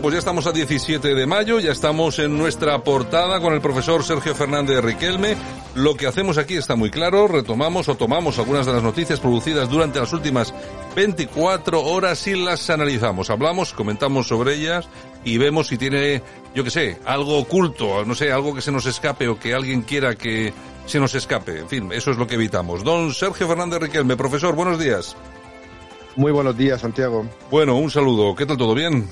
Bueno, 0.00 0.12
pues 0.12 0.14
ya 0.14 0.18
estamos 0.20 0.46
a 0.46 0.52
17 0.52 1.14
de 1.14 1.26
mayo, 1.26 1.60
ya 1.60 1.72
estamos 1.72 2.18
en 2.20 2.38
nuestra 2.38 2.82
portada 2.82 3.38
con 3.38 3.52
el 3.52 3.60
profesor 3.60 4.02
Sergio 4.02 4.34
Fernández 4.34 4.82
Riquelme. 4.82 5.36
Lo 5.74 5.94
que 5.94 6.06
hacemos 6.06 6.38
aquí 6.38 6.56
está 6.56 6.74
muy 6.74 6.88
claro, 6.88 7.28
retomamos 7.28 7.86
o 7.90 7.96
tomamos 7.96 8.38
algunas 8.38 8.64
de 8.64 8.72
las 8.72 8.82
noticias 8.82 9.20
producidas 9.20 9.68
durante 9.68 10.00
las 10.00 10.10
últimas 10.14 10.54
24 10.96 11.82
horas 11.84 12.26
y 12.28 12.34
las 12.34 12.70
analizamos. 12.70 13.28
Hablamos, 13.28 13.74
comentamos 13.74 14.26
sobre 14.28 14.54
ellas 14.54 14.88
y 15.22 15.36
vemos 15.36 15.66
si 15.66 15.76
tiene, 15.76 16.22
yo 16.54 16.64
qué 16.64 16.70
sé, 16.70 16.98
algo 17.04 17.36
oculto, 17.36 18.02
no 18.06 18.14
sé, 18.14 18.32
algo 18.32 18.54
que 18.54 18.62
se 18.62 18.72
nos 18.72 18.86
escape 18.86 19.28
o 19.28 19.38
que 19.38 19.52
alguien 19.52 19.82
quiera 19.82 20.14
que 20.14 20.54
se 20.86 20.98
nos 20.98 21.14
escape. 21.14 21.58
En 21.58 21.68
fin, 21.68 21.92
eso 21.92 22.10
es 22.10 22.16
lo 22.16 22.26
que 22.26 22.36
evitamos. 22.36 22.84
Don 22.84 23.12
Sergio 23.12 23.46
Fernández 23.46 23.80
Riquelme, 23.82 24.16
profesor, 24.16 24.54
buenos 24.54 24.78
días. 24.78 25.14
Muy 26.16 26.32
buenos 26.32 26.56
días, 26.56 26.80
Santiago. 26.80 27.26
Bueno, 27.50 27.76
un 27.76 27.90
saludo. 27.90 28.34
¿Qué 28.34 28.46
tal? 28.46 28.56
¿Todo 28.56 28.74
bien? 28.74 29.08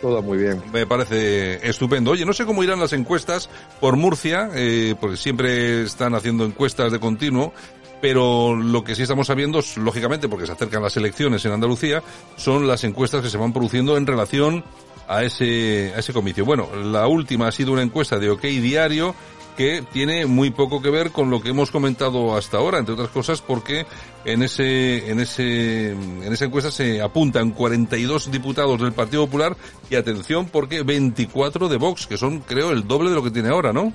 Todo 0.00 0.22
muy 0.22 0.38
bien. 0.38 0.62
Me 0.72 0.86
parece 0.86 1.66
estupendo. 1.68 2.12
Oye, 2.12 2.24
no 2.24 2.32
sé 2.32 2.46
cómo 2.46 2.62
irán 2.62 2.80
las 2.80 2.92
encuestas 2.92 3.50
por 3.80 3.96
Murcia, 3.96 4.50
eh, 4.54 4.94
porque 5.00 5.16
siempre 5.16 5.82
están 5.82 6.14
haciendo 6.14 6.44
encuestas 6.44 6.92
de 6.92 7.00
continuo, 7.00 7.52
pero 8.00 8.54
lo 8.54 8.84
que 8.84 8.94
sí 8.94 9.02
estamos 9.02 9.26
sabiendo, 9.26 9.60
lógicamente, 9.76 10.28
porque 10.28 10.46
se 10.46 10.52
acercan 10.52 10.82
las 10.82 10.96
elecciones 10.96 11.44
en 11.44 11.52
Andalucía, 11.52 12.02
son 12.36 12.66
las 12.66 12.84
encuestas 12.84 13.22
que 13.22 13.30
se 13.30 13.38
van 13.38 13.52
produciendo 13.52 13.96
en 13.96 14.06
relación 14.06 14.64
a 15.08 15.24
ese, 15.24 15.92
a 15.96 15.98
ese 15.98 16.12
comicio. 16.12 16.44
Bueno, 16.44 16.68
la 16.76 17.06
última 17.08 17.48
ha 17.48 17.52
sido 17.52 17.72
una 17.72 17.82
encuesta 17.82 18.18
de 18.18 18.30
OK 18.30 18.42
Diario 18.42 19.14
que 19.58 19.82
tiene 19.92 20.24
muy 20.24 20.52
poco 20.52 20.80
que 20.80 20.88
ver 20.88 21.10
con 21.10 21.30
lo 21.30 21.42
que 21.42 21.48
hemos 21.48 21.72
comentado 21.72 22.36
hasta 22.36 22.58
ahora, 22.58 22.78
entre 22.78 22.94
otras 22.94 23.08
cosas 23.08 23.42
porque 23.42 23.86
en 24.24 24.44
ese 24.44 25.10
en 25.10 25.18
ese 25.18 25.90
en 25.90 26.32
esa 26.32 26.44
encuesta 26.44 26.70
se 26.70 27.02
apuntan 27.02 27.50
42 27.50 28.30
diputados 28.30 28.80
del 28.80 28.92
Partido 28.92 29.26
Popular 29.26 29.56
y 29.90 29.96
atención 29.96 30.46
porque 30.46 30.84
24 30.84 31.68
de 31.68 31.76
Vox, 31.76 32.06
que 32.06 32.16
son 32.16 32.38
creo 32.38 32.70
el 32.70 32.86
doble 32.86 33.10
de 33.10 33.16
lo 33.16 33.24
que 33.24 33.32
tiene 33.32 33.48
ahora, 33.48 33.72
¿no? 33.72 33.92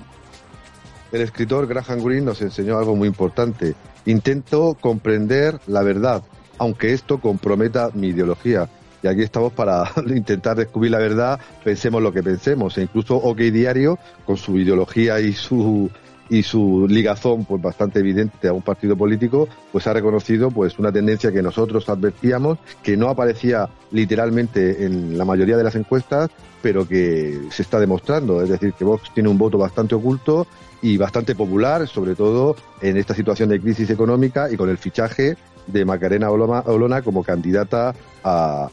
El 1.10 1.22
escritor 1.22 1.66
Graham 1.66 2.04
Greene 2.04 2.26
nos 2.26 2.42
enseñó 2.42 2.76
algo 2.76 2.94
muy 2.94 3.08
importante. 3.08 3.74
Intento 4.04 4.76
comprender 4.78 5.60
la 5.66 5.82
verdad, 5.82 6.24
aunque 6.58 6.92
esto 6.92 7.22
comprometa 7.22 7.88
mi 7.94 8.08
ideología 8.08 8.68
y 9.04 9.06
aquí 9.06 9.20
estamos 9.20 9.52
para 9.52 9.84
intentar 10.08 10.56
descubrir 10.56 10.90
la 10.90 10.98
verdad, 10.98 11.38
pensemos 11.62 12.02
lo 12.02 12.10
que 12.10 12.22
pensemos. 12.22 12.78
E 12.78 12.82
incluso 12.82 13.16
OK 13.16 13.38
Diario, 13.38 13.98
con 14.24 14.38
su 14.38 14.58
ideología 14.58 15.20
y 15.20 15.34
su 15.34 15.90
y 16.30 16.42
su 16.42 16.86
ligazón 16.88 17.44
pues 17.44 17.60
bastante 17.60 17.98
evidente 17.98 18.48
a 18.48 18.54
un 18.54 18.62
partido 18.62 18.96
político, 18.96 19.46
pues 19.70 19.86
ha 19.86 19.92
reconocido 19.92 20.50
pues 20.50 20.78
una 20.78 20.90
tendencia 20.90 21.30
que 21.30 21.42
nosotros 21.42 21.86
advertíamos, 21.90 22.58
que 22.82 22.96
no 22.96 23.10
aparecía 23.10 23.68
literalmente 23.90 24.86
en 24.86 25.18
la 25.18 25.26
mayoría 25.26 25.58
de 25.58 25.64
las 25.64 25.74
encuestas, 25.74 26.30
pero 26.62 26.88
que 26.88 27.42
se 27.50 27.60
está 27.60 27.78
demostrando, 27.78 28.42
es 28.42 28.48
decir, 28.48 28.72
que 28.72 28.84
Vox 28.84 29.12
tiene 29.12 29.28
un 29.28 29.36
voto 29.36 29.58
bastante 29.58 29.94
oculto 29.94 30.46
y 30.80 30.96
bastante 30.96 31.34
popular, 31.34 31.86
sobre 31.86 32.14
todo 32.14 32.56
en 32.80 32.96
esta 32.96 33.14
situación 33.14 33.50
de 33.50 33.60
crisis 33.60 33.90
económica 33.90 34.50
y 34.50 34.56
con 34.56 34.70
el 34.70 34.78
fichaje 34.78 35.36
de 35.66 35.84
Macarena 35.84 36.30
Olona 36.30 37.02
como 37.02 37.22
candidata 37.22 37.94
a, 38.22 38.68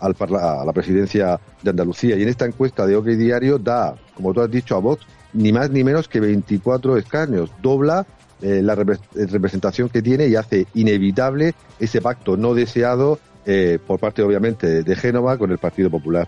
la 0.66 0.74
presidencia 0.74 1.40
de 1.62 1.70
Andalucía. 1.70 2.16
Y 2.16 2.24
en 2.24 2.30
esta 2.30 2.46
encuesta 2.46 2.86
de 2.86 2.96
OK 2.96 3.06
Diario 3.06 3.58
da, 3.58 3.96
como 4.16 4.34
tú 4.34 4.42
has 4.42 4.52
dicho, 4.52 4.76
a 4.76 4.80
Vox 4.80 5.06
ni 5.34 5.52
más 5.54 5.70
ni 5.70 5.84
menos 5.84 6.08
que 6.08 6.20
24 6.20 6.98
escaños. 6.98 7.52
Dobla 7.62 8.06
eh, 8.42 8.62
la 8.62 8.76
representación 8.76 9.90
que 9.90 10.02
tiene 10.02 10.28
y 10.28 10.36
hace 10.36 10.68
inevitable 10.74 11.54
ese 11.80 12.02
pacto 12.02 12.38
no 12.38 12.54
deseado 12.54 13.20
eh, 13.46 13.80
por 13.86 14.00
parte, 14.00 14.22
obviamente, 14.22 14.84
de 14.84 14.96
Génova 14.96 15.38
con 15.38 15.52
el 15.52 15.58
Partido 15.58 15.90
Popular. 15.90 16.28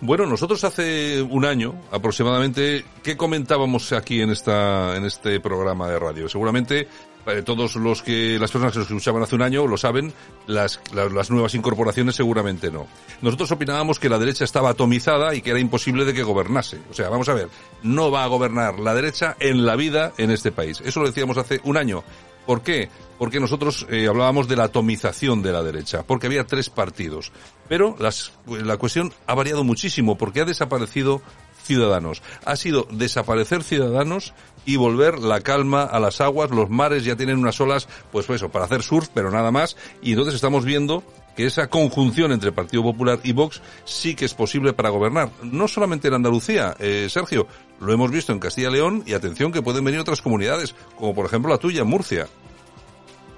Bueno, 0.00 0.26
nosotros 0.26 0.62
hace 0.64 1.22
un 1.22 1.44
año 1.44 1.74
aproximadamente, 1.90 2.84
¿qué 3.02 3.16
comentábamos 3.16 3.92
aquí 3.92 4.20
en 4.20 4.30
esta 4.30 4.96
en 4.96 5.04
este 5.04 5.40
programa 5.40 5.88
de 5.88 5.98
radio? 5.98 6.28
Seguramente 6.28 6.88
eh, 7.26 7.42
todos 7.42 7.76
los 7.76 8.02
que 8.02 8.36
las 8.38 8.50
personas 8.50 8.72
que 8.72 8.80
nos 8.80 8.88
escuchaban 8.88 9.22
hace 9.22 9.36
un 9.36 9.42
año 9.42 9.66
lo 9.66 9.76
saben, 9.76 10.12
las, 10.48 10.80
las, 10.92 11.30
nuevas 11.30 11.54
incorporaciones 11.54 12.16
seguramente 12.16 12.70
no. 12.70 12.88
Nosotros 13.20 13.52
opinábamos 13.52 14.00
que 14.00 14.08
la 14.08 14.18
derecha 14.18 14.44
estaba 14.44 14.70
atomizada 14.70 15.32
y 15.34 15.40
que 15.40 15.50
era 15.50 15.60
imposible 15.60 16.04
de 16.04 16.14
que 16.14 16.24
gobernase. 16.24 16.80
O 16.90 16.94
sea, 16.94 17.08
vamos 17.10 17.28
a 17.28 17.34
ver, 17.34 17.48
no 17.82 18.10
va 18.10 18.24
a 18.24 18.26
gobernar 18.26 18.80
la 18.80 18.94
derecha 18.94 19.36
en 19.38 19.64
la 19.64 19.76
vida 19.76 20.12
en 20.18 20.32
este 20.32 20.50
país. 20.50 20.80
Eso 20.84 21.00
lo 21.00 21.06
decíamos 21.06 21.38
hace 21.38 21.60
un 21.62 21.76
año. 21.76 22.02
¿Por 22.46 22.62
qué? 22.62 22.88
Porque 23.18 23.40
nosotros 23.40 23.86
eh, 23.88 24.08
hablábamos 24.08 24.48
de 24.48 24.56
la 24.56 24.64
atomización 24.64 25.42
de 25.42 25.52
la 25.52 25.62
derecha, 25.62 26.02
porque 26.02 26.26
había 26.26 26.44
tres 26.44 26.70
partidos. 26.70 27.32
Pero 27.68 27.96
las, 27.98 28.32
la 28.46 28.76
cuestión 28.76 29.12
ha 29.26 29.34
variado 29.34 29.64
muchísimo, 29.64 30.18
porque 30.18 30.40
ha 30.40 30.44
desaparecido 30.44 31.22
Ciudadanos. 31.62 32.22
Ha 32.44 32.56
sido 32.56 32.88
desaparecer 32.90 33.62
Ciudadanos 33.62 34.34
y 34.64 34.76
volver 34.76 35.18
la 35.18 35.40
calma 35.40 35.84
a 35.84 36.00
las 36.00 36.20
aguas. 36.20 36.50
Los 36.50 36.70
mares 36.70 37.04
ya 37.04 37.16
tienen 37.16 37.38
unas 37.38 37.60
olas, 37.60 37.88
pues 38.10 38.28
eso, 38.28 38.50
para 38.50 38.64
hacer 38.64 38.82
surf, 38.82 39.08
pero 39.14 39.30
nada 39.30 39.50
más. 39.50 39.76
Y 40.02 40.10
entonces 40.10 40.34
estamos 40.34 40.64
viendo 40.64 41.04
que 41.36 41.46
esa 41.46 41.68
conjunción 41.68 42.32
entre 42.32 42.52
Partido 42.52 42.82
Popular 42.82 43.20
y 43.22 43.32
Vox 43.32 43.60
sí 43.84 44.14
que 44.14 44.24
es 44.24 44.34
posible 44.34 44.72
para 44.72 44.90
gobernar. 44.90 45.30
No 45.42 45.68
solamente 45.68 46.08
en 46.08 46.14
Andalucía, 46.14 46.74
eh, 46.78 47.08
Sergio, 47.10 47.46
lo 47.80 47.92
hemos 47.92 48.10
visto 48.10 48.32
en 48.32 48.38
Castilla 48.38 48.68
y 48.70 48.72
León 48.72 49.02
y 49.06 49.14
atención 49.14 49.52
que 49.52 49.62
pueden 49.62 49.84
venir 49.84 50.00
otras 50.00 50.22
comunidades, 50.22 50.74
como 50.96 51.14
por 51.14 51.26
ejemplo 51.26 51.50
la 51.50 51.58
tuya, 51.58 51.84
Murcia. 51.84 52.26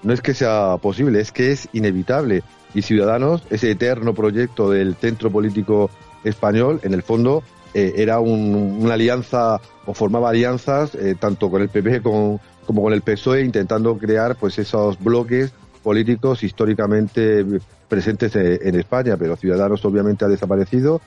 No 0.03 0.13
es 0.13 0.21
que 0.21 0.35
sea 0.35 0.77
posible, 0.79 1.21
es 1.21 1.33
que 1.33 1.53
es 1.53 1.69
inevitable. 1.73 2.43
Y 2.75 2.83
Ciudadanos, 2.83 3.43
ese 3.51 3.71
eterno 3.71 4.15
proyecto 4.15 4.71
del 4.71 4.97
centro 4.97 5.31
político 5.31 5.91
español, 6.25 6.81
en 6.83 6.93
el 6.93 7.03
fondo 7.03 7.43
eh, 7.73 7.95
era 7.97 8.21
una 8.21 8.95
alianza 8.95 9.61
o 9.87 9.95
formaba 9.95 10.31
alianzas 10.31 10.95
eh, 10.95 11.17
tanto 11.19 11.51
con 11.51 11.63
el 11.63 11.69
PP 11.69 12.03
como 12.03 12.41
con 12.67 12.93
el 12.93 13.03
PSOE 13.03 13.43
intentando 13.43 13.99
crear 13.99 14.37
pues 14.37 14.59
esos 14.59 14.99
bloques 15.03 15.53
políticos 15.85 16.43
históricamente 16.43 17.47
presentes 17.89 18.35
eh, 18.35 18.59
en 18.63 18.75
España, 18.75 19.17
pero 19.17 19.37
Ciudadanos 19.37 19.85
obviamente 19.85 20.25
ha 20.25 20.29
desaparecido. 20.29 21.01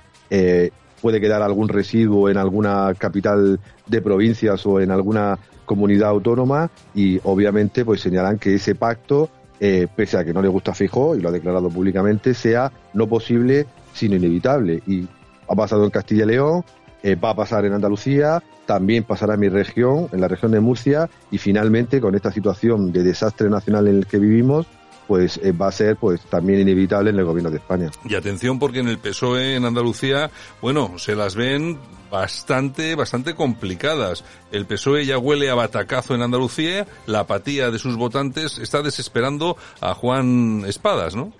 puede 1.02 1.20
quedar 1.20 1.42
algún 1.42 1.68
residuo 1.68 2.30
en 2.30 2.38
alguna 2.38 2.94
capital 2.98 3.60
de 3.86 4.02
provincias 4.02 4.66
o 4.66 4.80
en 4.80 4.92
alguna 4.92 5.38
comunidad 5.66 6.10
autónoma 6.10 6.72
y 6.96 7.20
obviamente 7.24 7.84
pues 7.84 8.02
señalan 8.02 8.40
que 8.40 8.56
ese 8.56 8.74
pacto, 8.74 9.30
pese 9.60 10.18
a 10.18 10.24
que 10.24 10.34
no 10.34 10.42
le 10.42 10.48
gusta 10.48 10.74
Fijo 10.74 11.16
y 11.16 11.22
lo 11.22 11.30
ha 11.30 11.32
declarado 11.32 11.70
públicamente, 11.70 12.34
sea 12.34 12.72
no 12.94 13.08
posible 13.08 13.68
sino 13.94 14.16
inevitable. 14.16 14.82
Y 14.88 15.08
ha 15.48 15.56
pasado 15.56 15.84
en 15.84 15.90
Castilla 15.90 16.24
y 16.24 16.28
León, 16.28 16.64
eh, 17.04 17.16
va 17.16 17.32
a 17.32 17.36
pasar 17.36 17.66
en 17.66 17.74
Andalucía, 17.74 18.42
también 18.66 19.04
pasará 19.04 19.36
en 19.36 19.40
mi 19.40 19.50
región, 19.50 20.10
en 20.12 20.22
la 20.22 20.28
región 20.28 20.52
de 20.52 20.60
Murcia, 20.60 21.10
y 21.32 21.38
finalmente 21.38 22.02
con 22.02 22.16
esta 22.16 22.32
situación 22.32 22.92
de 22.92 23.04
desastre 23.04 23.50
nacional 23.50 23.88
en 23.88 23.98
el 23.98 24.08
que 24.08 24.20
vivimos, 24.20 24.68
pues 25.08 25.40
eh, 25.42 25.54
va 25.54 25.70
a 25.70 25.72
ser 25.72 25.96
pues 25.96 26.22
también 26.22 26.60
inevitable 26.60 27.10
en 27.10 27.18
el 27.18 27.26
gobierno 27.26 27.50
de 27.50 27.58
España. 27.58 27.90
Y 28.08 28.16
atención 28.16 28.60
porque 28.60 28.80
en 28.80 28.90
el 28.90 29.00
PSOE 29.00 29.56
en 29.56 29.66
Andalucía, 29.66 30.30
bueno, 30.62 30.98
se 30.98 31.16
las 31.16 31.36
ven 31.36 31.80
bastante, 32.12 32.96
bastante 32.96 33.34
complicadas. 33.34 34.24
El 34.52 34.66
PSOE 34.66 35.06
ya 35.06 35.18
huele 35.18 35.50
a 35.50 35.56
batacazo 35.56 36.14
en 36.14 36.22
Andalucía, 36.22 36.86
la 37.06 37.22
apatía 37.22 37.72
de 37.72 37.80
sus 37.80 37.96
votantes 37.96 38.58
está 38.60 38.82
desesperando 38.82 39.58
a 39.82 39.94
Juan 39.94 40.64
Espadas, 40.68 41.16
¿no? 41.16 41.32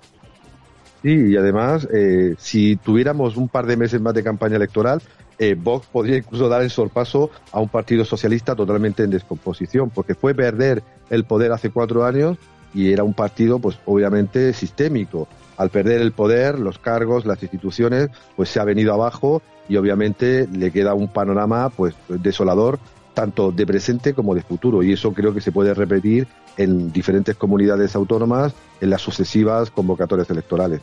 Sí, 1.02 1.30
y 1.30 1.36
además, 1.36 1.86
eh, 1.92 2.34
si 2.38 2.76
tuviéramos 2.76 3.36
un 3.36 3.48
par 3.48 3.66
de 3.66 3.76
meses 3.76 4.00
más 4.00 4.14
de 4.14 4.24
campaña 4.24 4.56
electoral, 4.56 5.00
eh, 5.38 5.54
Vox 5.54 5.86
podría 5.86 6.16
incluso 6.16 6.48
dar 6.48 6.62
el 6.62 6.70
sorpaso 6.70 7.30
a 7.52 7.60
un 7.60 7.68
partido 7.68 8.04
socialista 8.04 8.56
totalmente 8.56 9.04
en 9.04 9.10
descomposición, 9.10 9.90
porque 9.90 10.14
fue 10.14 10.34
perder 10.34 10.82
el 11.10 11.24
poder 11.24 11.52
hace 11.52 11.70
cuatro 11.70 12.04
años 12.04 12.36
y 12.74 12.92
era 12.92 13.04
un 13.04 13.14
partido, 13.14 13.60
pues 13.60 13.78
obviamente, 13.86 14.52
sistémico. 14.52 15.28
Al 15.56 15.70
perder 15.70 16.00
el 16.00 16.12
poder, 16.12 16.58
los 16.58 16.78
cargos, 16.78 17.26
las 17.26 17.42
instituciones, 17.42 18.08
pues 18.36 18.48
se 18.48 18.60
ha 18.60 18.64
venido 18.64 18.92
abajo 18.92 19.42
y 19.68 19.76
obviamente 19.76 20.48
le 20.48 20.70
queda 20.72 20.94
un 20.94 21.08
panorama, 21.08 21.70
pues, 21.70 21.94
desolador 22.08 22.78
tanto 23.18 23.50
de 23.50 23.66
presente 23.66 24.14
como 24.14 24.32
de 24.32 24.42
futuro 24.42 24.80
y 24.80 24.92
eso 24.92 25.12
creo 25.12 25.34
que 25.34 25.40
se 25.40 25.50
puede 25.50 25.74
repetir 25.74 26.28
en 26.56 26.92
diferentes 26.92 27.34
comunidades 27.34 27.96
autónomas 27.96 28.54
en 28.80 28.90
las 28.90 29.02
sucesivas 29.02 29.72
convocatorias 29.72 30.30
electorales. 30.30 30.82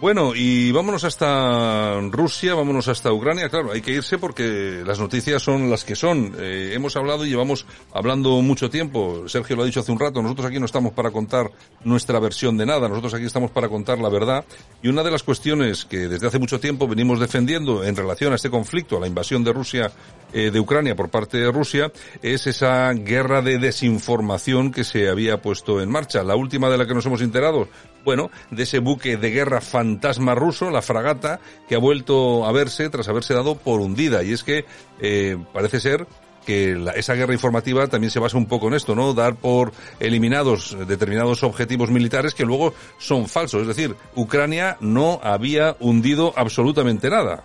Bueno, 0.00 0.32
y 0.34 0.72
vámonos 0.72 1.04
hasta 1.04 2.00
Rusia, 2.10 2.54
vámonos 2.54 2.88
hasta 2.88 3.12
Ucrania. 3.12 3.50
Claro, 3.50 3.70
hay 3.70 3.82
que 3.82 3.90
irse 3.90 4.16
porque 4.16 4.82
las 4.82 4.98
noticias 4.98 5.42
son 5.42 5.68
las 5.68 5.84
que 5.84 5.94
son. 5.94 6.34
Eh, 6.38 6.70
hemos 6.72 6.96
hablado 6.96 7.26
y 7.26 7.28
llevamos 7.28 7.66
hablando 7.92 8.40
mucho 8.40 8.70
tiempo. 8.70 9.28
Sergio 9.28 9.56
lo 9.56 9.62
ha 9.62 9.66
dicho 9.66 9.80
hace 9.80 9.92
un 9.92 10.00
rato. 10.00 10.22
Nosotros 10.22 10.46
aquí 10.46 10.58
no 10.58 10.64
estamos 10.64 10.94
para 10.94 11.10
contar 11.10 11.50
nuestra 11.84 12.18
versión 12.18 12.56
de 12.56 12.64
nada. 12.64 12.88
Nosotros 12.88 13.12
aquí 13.12 13.26
estamos 13.26 13.50
para 13.50 13.68
contar 13.68 13.98
la 13.98 14.08
verdad. 14.08 14.42
Y 14.82 14.88
una 14.88 15.02
de 15.02 15.10
las 15.10 15.22
cuestiones 15.22 15.84
que 15.84 16.08
desde 16.08 16.28
hace 16.28 16.38
mucho 16.38 16.58
tiempo 16.58 16.88
venimos 16.88 17.20
defendiendo 17.20 17.84
en 17.84 17.94
relación 17.94 18.32
a 18.32 18.36
este 18.36 18.48
conflicto, 18.48 18.96
a 18.96 19.00
la 19.00 19.06
invasión 19.06 19.44
de 19.44 19.52
Rusia, 19.52 19.92
eh, 20.32 20.50
de 20.50 20.60
Ucrania 20.60 20.96
por 20.96 21.10
parte 21.10 21.36
de 21.36 21.52
Rusia, 21.52 21.92
es 22.22 22.46
esa 22.46 22.90
guerra 22.94 23.42
de 23.42 23.58
desinformación 23.58 24.72
que 24.72 24.84
se 24.84 25.10
había 25.10 25.42
puesto 25.42 25.82
en 25.82 25.90
marcha. 25.90 26.22
La 26.22 26.36
última 26.36 26.70
de 26.70 26.78
la 26.78 26.86
que 26.86 26.94
nos 26.94 27.04
hemos 27.04 27.20
enterado, 27.20 27.68
bueno, 28.04 28.30
de 28.50 28.62
ese 28.62 28.78
buque 28.78 29.16
de 29.16 29.30
guerra 29.30 29.60
fantasma 29.60 30.34
ruso, 30.34 30.70
la 30.70 30.82
fragata, 30.82 31.40
que 31.68 31.74
ha 31.74 31.78
vuelto 31.78 32.46
a 32.46 32.52
verse 32.52 32.88
tras 32.90 33.08
haberse 33.08 33.34
dado 33.34 33.56
por 33.56 33.80
hundida. 33.80 34.22
Y 34.22 34.32
es 34.32 34.44
que 34.44 34.64
eh, 35.00 35.36
parece 35.52 35.80
ser 35.80 36.06
que 36.44 36.90
esa 36.96 37.14
guerra 37.14 37.34
informativa 37.34 37.86
también 37.86 38.10
se 38.10 38.18
basa 38.18 38.36
un 38.36 38.46
poco 38.46 38.68
en 38.68 38.74
esto, 38.74 38.94
¿no? 38.94 39.12
Dar 39.14 39.36
por 39.36 39.72
eliminados 39.98 40.76
determinados 40.86 41.42
objetivos 41.42 41.90
militares 41.90 42.34
que 42.34 42.44
luego 42.44 42.72
son 42.98 43.28
falsos. 43.28 43.62
Es 43.62 43.68
decir, 43.68 43.94
Ucrania 44.16 44.76
no 44.80 45.20
había 45.22 45.76
hundido 45.80 46.32
absolutamente 46.36 47.10
nada. 47.10 47.44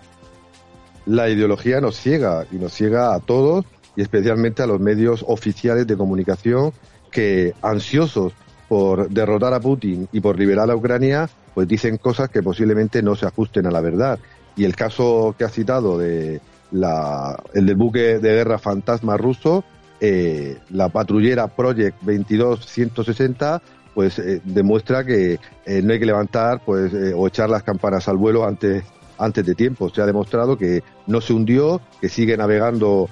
La 1.04 1.28
ideología 1.28 1.80
nos 1.80 2.00
ciega 2.00 2.46
y 2.50 2.56
nos 2.56 2.72
ciega 2.72 3.14
a 3.14 3.20
todos 3.20 3.64
y 3.96 4.02
especialmente 4.02 4.62
a 4.62 4.66
los 4.66 4.80
medios 4.80 5.24
oficiales 5.28 5.86
de 5.86 5.96
comunicación 5.96 6.72
que 7.10 7.54
ansiosos 7.62 8.32
por 8.68 9.08
derrotar 9.08 9.54
a 9.54 9.60
Putin 9.60 10.08
y 10.12 10.20
por 10.20 10.38
liberar 10.38 10.70
a 10.70 10.76
Ucrania, 10.76 11.28
pues 11.54 11.68
dicen 11.68 11.98
cosas 11.98 12.30
que 12.30 12.42
posiblemente 12.42 13.02
no 13.02 13.14
se 13.16 13.26
ajusten 13.26 13.66
a 13.66 13.70
la 13.70 13.80
verdad. 13.80 14.18
Y 14.56 14.64
el 14.64 14.74
caso 14.74 15.34
que 15.38 15.44
ha 15.44 15.48
citado 15.48 15.98
de 15.98 16.40
la, 16.72 17.36
el 17.54 17.66
del 17.66 17.76
buque 17.76 18.18
de 18.18 18.34
guerra 18.34 18.58
fantasma 18.58 19.16
ruso, 19.16 19.64
eh, 20.00 20.58
la 20.70 20.88
patrullera 20.88 21.48
Project 21.48 22.02
22160, 22.02 23.62
pues 23.94 24.18
eh, 24.18 24.42
demuestra 24.44 25.04
que 25.04 25.38
eh, 25.64 25.82
no 25.82 25.92
hay 25.92 25.98
que 25.98 26.06
levantar 26.06 26.60
pues 26.64 26.92
o 27.14 27.26
echar 27.26 27.48
las 27.48 27.62
campanas 27.62 28.08
al 28.08 28.16
vuelo 28.16 28.46
antes 28.46 28.84
antes 29.18 29.46
de 29.46 29.54
tiempo. 29.54 29.88
Se 29.88 30.02
ha 30.02 30.06
demostrado 30.06 30.58
que 30.58 30.82
no 31.06 31.22
se 31.22 31.32
hundió, 31.32 31.80
que 32.00 32.10
sigue 32.10 32.36
navegando 32.36 33.08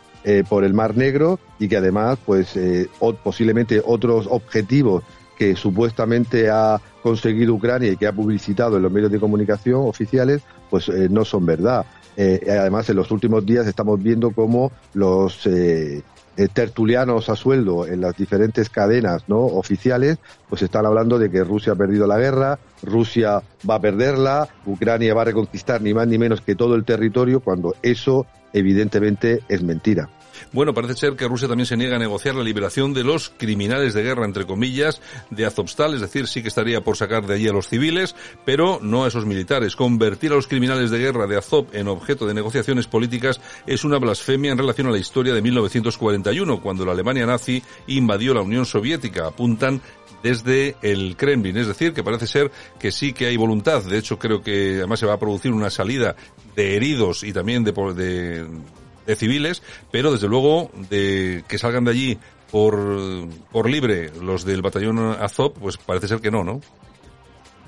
por 0.48 0.64
el 0.64 0.72
Mar 0.72 0.96
Negro 0.96 1.38
y 1.58 1.68
que 1.68 1.76
además, 1.76 2.18
pues 2.24 2.58
posiblemente 3.22 3.82
otros 3.84 4.26
objetivos 4.30 5.02
que 5.36 5.56
supuestamente 5.56 6.48
ha 6.50 6.80
conseguido 7.02 7.54
Ucrania 7.54 7.92
y 7.92 7.96
que 7.96 8.06
ha 8.06 8.12
publicitado 8.12 8.76
en 8.76 8.82
los 8.82 8.92
medios 8.92 9.10
de 9.10 9.20
comunicación 9.20 9.88
oficiales, 9.88 10.42
pues 10.70 10.88
no 10.88 11.24
son 11.24 11.44
verdad. 11.46 11.84
Eh, 12.16 12.40
además, 12.48 12.88
en 12.90 12.96
los 12.96 13.10
últimos 13.10 13.44
días 13.44 13.66
estamos 13.66 14.02
viendo 14.02 14.30
cómo 14.30 14.70
los 14.94 15.46
eh, 15.46 16.02
eh, 16.36 16.48
tertulianos 16.52 17.28
a 17.28 17.36
sueldo 17.36 17.86
en 17.86 18.00
las 18.00 18.16
diferentes 18.16 18.68
cadenas 18.70 19.28
no 19.28 19.38
oficiales, 19.38 20.18
pues 20.48 20.62
están 20.62 20.86
hablando 20.86 21.18
de 21.18 21.30
que 21.30 21.42
Rusia 21.42 21.72
ha 21.72 21.76
perdido 21.76 22.06
la 22.06 22.18
guerra, 22.18 22.58
Rusia 22.82 23.42
va 23.68 23.76
a 23.76 23.80
perderla, 23.80 24.48
Ucrania 24.66 25.14
va 25.14 25.22
a 25.22 25.26
reconquistar 25.26 25.82
ni 25.82 25.92
más 25.92 26.06
ni 26.06 26.18
menos 26.18 26.40
que 26.40 26.54
todo 26.54 26.76
el 26.76 26.84
territorio, 26.84 27.40
cuando 27.40 27.74
eso 27.82 28.26
evidentemente 28.52 29.42
es 29.48 29.62
mentira. 29.62 30.08
Bueno, 30.52 30.74
parece 30.74 30.94
ser 30.94 31.16
que 31.16 31.28
Rusia 31.28 31.48
también 31.48 31.66
se 31.66 31.76
niega 31.76 31.96
a 31.96 31.98
negociar 31.98 32.34
la 32.34 32.44
liberación 32.44 32.94
de 32.94 33.04
los 33.04 33.30
criminales 33.36 33.94
de 33.94 34.02
guerra, 34.02 34.24
entre 34.24 34.46
comillas, 34.46 35.00
de 35.30 35.46
Azovstal, 35.46 35.94
es 35.94 36.00
decir, 36.00 36.26
sí 36.26 36.42
que 36.42 36.48
estaría 36.48 36.82
por 36.82 36.96
sacar 36.96 37.26
de 37.26 37.34
allí 37.34 37.48
a 37.48 37.52
los 37.52 37.68
civiles, 37.68 38.14
pero 38.44 38.78
no 38.82 39.04
a 39.04 39.08
esos 39.08 39.26
militares. 39.26 39.76
Convertir 39.76 40.32
a 40.32 40.36
los 40.36 40.46
criminales 40.46 40.90
de 40.90 40.98
guerra 40.98 41.26
de 41.26 41.36
Azov 41.36 41.66
en 41.72 41.88
objeto 41.88 42.26
de 42.26 42.34
negociaciones 42.34 42.86
políticas 42.86 43.40
es 43.66 43.84
una 43.84 43.98
blasfemia 43.98 44.52
en 44.52 44.58
relación 44.58 44.86
a 44.86 44.90
la 44.90 44.98
historia 44.98 45.34
de 45.34 45.42
1941, 45.42 46.60
cuando 46.60 46.84
la 46.84 46.92
Alemania 46.92 47.26
nazi 47.26 47.62
invadió 47.86 48.34
la 48.34 48.42
Unión 48.42 48.66
Soviética. 48.66 49.26
Apuntan 49.26 49.80
desde 50.24 50.76
el 50.80 51.16
Kremlin. 51.16 51.56
Es 51.58 51.66
decir, 51.66 51.92
que 51.92 52.02
parece 52.02 52.26
ser 52.26 52.50
que 52.78 52.90
sí 52.90 53.12
que 53.12 53.26
hay 53.26 53.36
voluntad. 53.36 53.82
De 53.84 53.98
hecho, 53.98 54.18
creo 54.18 54.42
que 54.42 54.78
además 54.78 54.98
se 54.98 55.06
va 55.06 55.12
a 55.12 55.18
producir 55.18 55.52
una 55.52 55.68
salida 55.68 56.16
de 56.56 56.76
heridos 56.76 57.22
y 57.22 57.32
también 57.32 57.62
de, 57.62 57.72
de, 57.72 58.46
de 59.06 59.16
civiles, 59.16 59.62
pero 59.90 60.12
desde 60.12 60.28
luego 60.28 60.70
de 60.90 61.44
que 61.48 61.58
salgan 61.58 61.84
de 61.84 61.90
allí 61.90 62.18
por, 62.50 63.28
por 63.50 63.68
libre 63.68 64.10
los 64.22 64.44
del 64.44 64.62
batallón 64.62 64.98
Azov, 64.98 65.54
pues 65.54 65.76
parece 65.76 66.08
ser 66.08 66.20
que 66.20 66.30
no, 66.30 66.44
¿no? 66.44 66.60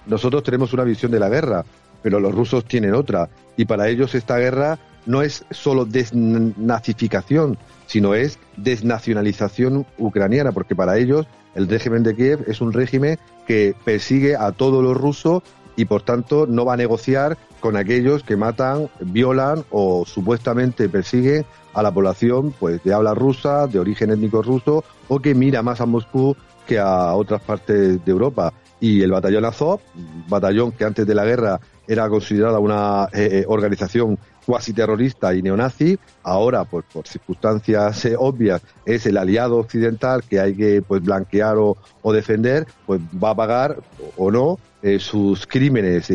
Nosotros 0.07 0.43
tenemos 0.43 0.73
una 0.73 0.85
visión 0.85 1.11
de 1.11 1.19
la 1.19 1.29
guerra, 1.29 1.65
pero 2.03 2.21
los 2.21 2.35
rusos 2.35 2.65
tienen 2.65 2.95
otra. 2.95 3.29
Y 3.57 3.65
para 3.65 3.89
ellos 3.89 4.15
esta 4.15 4.39
guerra 4.39 4.79
no 5.07 5.23
es 5.23 5.45
solo 5.51 5.85
desnazificación, 5.85 7.59
sino 7.87 8.15
es 8.15 8.39
desnacionalización 8.57 9.87
ucraniana, 9.99 10.53
porque 10.53 10.77
para 10.77 10.99
ellos 10.99 11.27
el 11.55 11.69
régimen 11.69 12.03
de 12.03 12.15
Kiev 12.15 12.45
es 12.47 12.61
un 12.61 12.73
régimen 12.73 13.19
que 13.47 13.75
persigue 13.85 14.37
a 14.37 14.53
todos 14.53 14.83
los 14.83 14.97
rusos 14.97 15.43
y 15.77 15.85
por 15.85 16.03
tanto 16.03 16.47
no 16.47 16.65
va 16.65 16.75
a 16.75 16.77
negociar 16.77 17.39
con 17.67 17.77
aquellos 17.77 18.23
que 18.23 18.37
matan, 18.37 18.89
violan 19.01 19.65
o 19.71 20.05
supuestamente 20.07 20.89
persiguen 20.89 21.45
a 21.75 21.83
la 21.83 21.91
población 21.91 22.55
pues 22.57 22.81
de 22.85 22.95
habla 22.95 23.13
rusa, 23.13 23.67
de 23.67 23.81
origen 23.81 24.13
étnico 24.13 24.41
ruso 24.41 24.85
o 25.09 25.19
que 25.19 25.35
mira 25.35 25.65
más 25.65 25.81
a 25.81 25.87
Moscú 25.87 26.37
que 26.65 26.79
a 26.79 27.13
otras 27.17 27.43
partes 27.43 28.05
de 28.05 28.13
Europa. 28.13 28.53
Y 28.79 29.03
el 29.03 29.11
batallón 29.11 29.47
Azov, 29.47 29.81
batallón 30.29 30.71
que 30.71 30.85
antes 30.85 31.05
de 31.09 31.15
la 31.17 31.25
guerra 31.25 31.59
era 31.89 32.09
considerada 32.09 32.61
una 32.61 33.09
eh, 33.13 33.41
eh, 33.41 33.45
organización 33.49 34.17
cuasi 34.45 34.73
terrorista 34.73 35.35
y 35.35 35.43
neonazi, 35.43 35.99
ahora 36.23 36.63
pues 36.67 36.85
por 36.93 37.09
circunstancias 37.09 38.05
eh, 38.05 38.15
obvias 38.17 38.63
es 38.85 39.07
el 39.07 39.17
aliado 39.17 39.57
occidental 39.57 40.23
que 40.23 40.39
hay 40.39 40.55
que 40.55 40.83
pues 40.83 41.03
blanquear 41.03 41.57
o, 41.57 41.77
o 42.03 42.13
defender, 42.13 42.65
pues 42.87 43.01
va 43.01 43.31
a 43.31 43.35
pagar 43.35 43.79
o, 44.17 44.31
no 44.31 44.57
sus 45.01 45.49
crímenes 45.49 46.09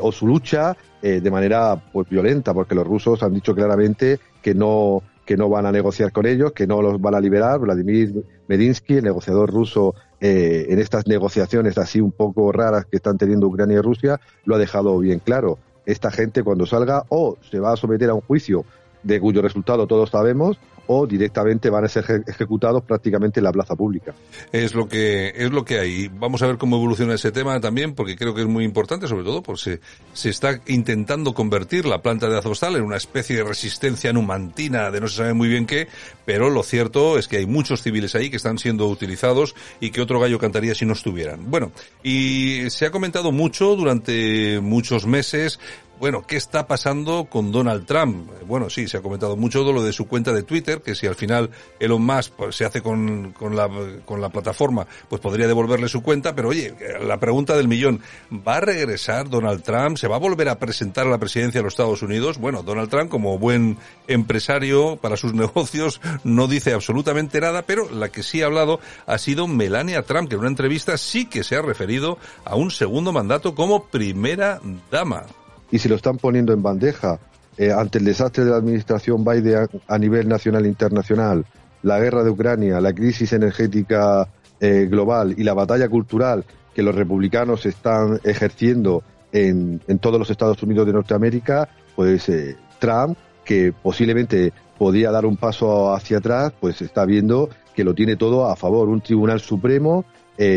o 0.00 0.10
su 0.12 0.26
lucha 0.26 0.76
de 1.02 1.30
manera 1.30 1.80
pues 1.92 2.08
violenta, 2.08 2.54
porque 2.54 2.74
los 2.74 2.86
rusos 2.86 3.22
han 3.22 3.34
dicho 3.34 3.54
claramente 3.54 4.18
que 4.42 4.54
no 4.54 5.02
que 5.26 5.36
no 5.36 5.48
van 5.50 5.66
a 5.66 5.72
negociar 5.72 6.12
con 6.12 6.24
ellos, 6.24 6.52
que 6.52 6.66
no 6.66 6.80
los 6.80 7.00
van 7.00 7.16
a 7.16 7.20
liberar. 7.20 7.58
Vladimir 7.58 8.24
Medinsky, 8.46 8.94
el 8.94 9.04
negociador 9.04 9.50
ruso 9.50 9.94
eh, 10.20 10.66
en 10.70 10.78
estas 10.78 11.06
negociaciones 11.06 11.76
así 11.76 12.00
un 12.00 12.12
poco 12.12 12.52
raras 12.52 12.86
que 12.86 12.96
están 12.96 13.18
teniendo 13.18 13.48
Ucrania 13.48 13.78
y 13.78 13.80
Rusia, 13.80 14.20
lo 14.44 14.54
ha 14.54 14.58
dejado 14.58 14.98
bien 15.00 15.18
claro. 15.18 15.58
Esta 15.84 16.10
gente 16.10 16.42
cuando 16.42 16.64
salga 16.64 17.04
o 17.08 17.36
se 17.50 17.58
va 17.58 17.72
a 17.72 17.76
someter 17.76 18.08
a 18.08 18.14
un 18.14 18.20
juicio 18.20 18.64
de 19.02 19.20
cuyo 19.20 19.42
resultado 19.42 19.86
todos 19.86 20.10
sabemos, 20.10 20.58
o 20.88 21.06
directamente 21.06 21.70
van 21.70 21.84
a 21.84 21.88
ser 21.88 22.22
ejecutados 22.26 22.82
prácticamente 22.84 23.40
en 23.40 23.44
la 23.44 23.52
plaza 23.52 23.74
pública. 23.74 24.14
Es 24.52 24.74
lo 24.74 24.88
que 24.88 25.32
es 25.34 25.50
lo 25.50 25.64
que 25.64 25.78
hay. 25.78 26.08
Vamos 26.08 26.42
a 26.42 26.46
ver 26.46 26.58
cómo 26.58 26.76
evoluciona 26.76 27.14
ese 27.14 27.32
tema 27.32 27.60
también, 27.60 27.94
porque 27.94 28.16
creo 28.16 28.34
que 28.34 28.42
es 28.42 28.46
muy 28.46 28.64
importante, 28.64 29.08
sobre 29.08 29.24
todo 29.24 29.42
porque 29.42 29.80
se, 30.12 30.30
está 30.30 30.60
intentando 30.66 31.34
convertir 31.34 31.86
la 31.86 32.02
planta 32.02 32.28
de 32.28 32.38
Azovstal 32.38 32.76
en 32.76 32.82
una 32.82 32.96
especie 32.96 33.36
de 33.36 33.44
resistencia 33.44 34.12
numantina 34.12 34.90
de 34.90 35.00
no 35.00 35.08
se 35.08 35.16
sabe 35.16 35.34
muy 35.34 35.48
bien 35.48 35.66
qué, 35.66 35.88
pero 36.24 36.50
lo 36.50 36.62
cierto 36.62 37.18
es 37.18 37.28
que 37.28 37.38
hay 37.38 37.46
muchos 37.46 37.82
civiles 37.82 38.14
ahí 38.14 38.30
que 38.30 38.36
están 38.36 38.58
siendo 38.58 38.86
utilizados 38.86 39.54
y 39.80 39.90
que 39.90 40.00
otro 40.00 40.20
gallo 40.20 40.38
cantaría 40.38 40.74
si 40.74 40.84
no 40.84 40.92
estuvieran. 40.92 41.50
Bueno, 41.50 41.72
y 42.02 42.70
se 42.70 42.86
ha 42.86 42.90
comentado 42.90 43.32
mucho 43.32 43.76
durante 43.76 44.60
muchos 44.60 45.06
meses 45.06 45.58
bueno, 45.98 46.24
¿qué 46.26 46.36
está 46.36 46.66
pasando 46.66 47.24
con 47.24 47.52
Donald 47.52 47.86
Trump? 47.86 48.30
Bueno, 48.46 48.68
sí, 48.68 48.86
se 48.86 48.98
ha 48.98 49.02
comentado 49.02 49.36
mucho 49.36 49.64
de 49.64 49.72
lo 49.72 49.82
de 49.82 49.92
su 49.92 50.06
cuenta 50.06 50.32
de 50.32 50.42
Twitter, 50.42 50.82
que 50.82 50.94
si 50.94 51.06
al 51.06 51.14
final 51.14 51.50
Elon 51.80 52.02
Musk 52.02 52.32
pues, 52.36 52.56
se 52.56 52.64
hace 52.64 52.82
con, 52.82 53.34
la 53.48 54.28
plataforma, 54.28 54.86
pues 55.08 55.20
podría 55.20 55.46
devolverle 55.46 55.88
su 55.88 56.02
cuenta, 56.02 56.34
pero 56.34 56.48
oye, 56.50 56.74
la 57.00 57.18
pregunta 57.18 57.56
del 57.56 57.68
millón, 57.68 58.02
¿va 58.30 58.56
a 58.56 58.60
regresar 58.60 59.28
Donald 59.30 59.62
Trump? 59.62 59.96
¿Se 59.96 60.08
va 60.08 60.16
a 60.16 60.20
volver 60.20 60.48
a 60.48 60.58
presentar 60.58 61.06
a 61.06 61.10
la 61.10 61.18
presidencia 61.18 61.60
de 61.60 61.64
los 61.64 61.72
Estados 61.72 62.02
Unidos? 62.02 62.38
Bueno, 62.38 62.62
Donald 62.62 62.90
Trump, 62.90 63.10
como 63.10 63.38
buen 63.38 63.78
empresario 64.06 64.96
para 64.96 65.16
sus 65.16 65.32
negocios, 65.34 66.00
no 66.24 66.46
dice 66.46 66.74
absolutamente 66.74 67.40
nada, 67.40 67.62
pero 67.62 67.90
la 67.90 68.10
que 68.10 68.22
sí 68.22 68.42
ha 68.42 68.46
hablado 68.46 68.80
ha 69.06 69.18
sido 69.18 69.46
Melania 69.46 70.02
Trump, 70.02 70.28
que 70.28 70.34
en 70.34 70.40
una 70.40 70.50
entrevista 70.50 70.98
sí 70.98 71.26
que 71.26 71.42
se 71.42 71.56
ha 71.56 71.62
referido 71.62 72.18
a 72.44 72.54
un 72.56 72.70
segundo 72.70 73.12
mandato 73.12 73.54
como 73.54 73.84
primera 73.84 74.60
dama 74.90 75.24
y 75.70 75.78
se 75.78 75.88
lo 75.88 75.96
están 75.96 76.18
poniendo 76.18 76.52
en 76.52 76.62
bandeja 76.62 77.18
eh, 77.58 77.72
ante 77.72 77.98
el 77.98 78.04
desastre 78.04 78.44
de 78.44 78.50
la 78.50 78.58
administración 78.58 79.24
Biden 79.24 79.68
a, 79.88 79.98
nivel 79.98 80.28
nacional 80.28 80.66
e 80.66 80.68
internacional, 80.68 81.46
la 81.82 81.98
guerra 81.98 82.22
de 82.22 82.30
Ucrania, 82.30 82.80
la 82.80 82.92
crisis 82.92 83.32
energética 83.32 84.28
eh, 84.60 84.86
global 84.90 85.34
y 85.36 85.42
la 85.42 85.54
batalla 85.54 85.88
cultural 85.88 86.44
que 86.74 86.82
los 86.82 86.94
republicanos 86.94 87.64
están 87.64 88.20
ejerciendo 88.24 89.02
en, 89.32 89.80
en 89.88 89.98
todos 89.98 90.18
los 90.18 90.30
Estados 90.30 90.62
Unidos 90.62 90.86
de 90.86 90.92
Norteamérica, 90.92 91.68
pues 91.94 92.28
eh, 92.28 92.56
Trump, 92.78 93.16
que 93.42 93.72
posiblemente 93.72 94.52
podía 94.76 95.10
dar 95.10 95.24
un 95.24 95.38
paso 95.38 95.94
hacia 95.94 96.18
atrás, 96.18 96.52
pues 96.60 96.82
está 96.82 97.06
viendo 97.06 97.48
que 97.74 97.84
lo 97.84 97.94
tiene 97.94 98.16
todo 98.16 98.50
a 98.50 98.56
favor. 98.56 98.88
Un 98.88 99.00
tribunal 99.00 99.40
supremo 99.40 100.04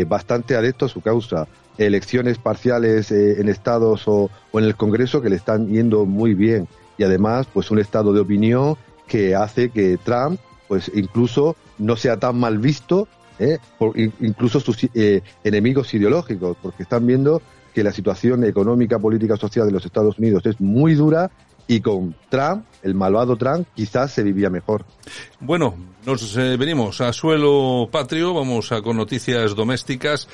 bastante 0.06 0.56
adepto 0.56 0.84
a 0.84 0.88
su 0.90 1.00
causa 1.00 1.48
elecciones 1.78 2.38
parciales 2.38 3.10
eh, 3.10 3.40
en 3.40 3.48
estados 3.48 4.02
o, 4.06 4.30
en 4.52 4.64
el 4.64 4.76
Congreso 4.76 5.20
que 5.22 5.30
le 5.30 5.36
están 5.36 5.68
yendo 5.68 6.04
muy 6.04 6.34
bien. 6.34 6.68
Y 6.98 7.04
además 7.04 7.46
pues 7.52 7.70
un 7.70 7.78
estado 7.78 8.12
de 8.12 8.20
opinión 8.20 8.76
que 9.06 9.34
hace 9.34 9.70
que 9.70 9.98
Trump 9.98 10.38
pues 10.68 10.90
incluso 10.94 11.56
no 11.78 11.96
sea 11.96 12.18
tan 12.18 12.38
mal 12.38 12.58
visto 12.58 13.08
eh, 13.38 13.58
por 13.78 13.98
incluso 13.98 14.60
sus 14.60 14.86
eh, 14.94 15.22
enemigos 15.42 15.92
ideológicos 15.94 16.56
porque 16.60 16.82
están 16.82 17.06
viendo 17.06 17.40
que 17.72 17.82
la 17.82 17.92
situación 17.92 18.44
económica, 18.44 18.98
política, 18.98 19.36
social 19.36 19.66
de 19.66 19.72
los 19.72 19.84
Estados 19.86 20.18
Unidos 20.18 20.44
es 20.44 20.60
muy 20.60 20.94
dura 20.94 21.30
y 21.70 21.80
con 21.80 22.16
Trump, 22.28 22.64
el 22.82 22.96
malvado 22.96 23.36
Trump, 23.36 23.64
quizás 23.76 24.10
se 24.10 24.24
vivía 24.24 24.50
mejor. 24.50 24.84
Bueno, 25.38 25.76
nos 26.04 26.36
eh, 26.36 26.56
venimos 26.56 27.00
a 27.00 27.12
suelo 27.12 27.88
patrio, 27.92 28.34
vamos 28.34 28.72
a 28.72 28.82
con 28.82 28.96
noticias 28.96 29.54
domésticas. 29.54 30.26